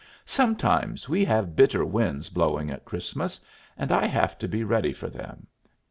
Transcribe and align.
"Sometimes 0.25 1.07
we 1.07 1.23
have 1.25 1.55
bitter 1.55 1.85
winds 1.85 2.29
blowing 2.31 2.71
at 2.71 2.85
Christmas, 2.85 3.39
and 3.77 3.91
I 3.91 4.07
have 4.07 4.39
to 4.39 4.47
be 4.47 4.63
ready 4.63 4.93
for 4.93 5.09
them. 5.11 5.45